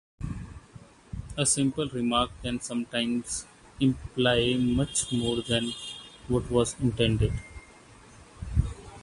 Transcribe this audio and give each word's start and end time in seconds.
A 1.37 1.45
simple 1.45 1.87
remark 1.89 2.31
can 2.41 2.59
sometimes 2.59 3.45
imply 3.79 4.55
much 4.57 5.11
more 5.11 5.43
than 5.43 5.73
what 6.27 6.49
was 6.49 6.75
intended. 6.79 7.33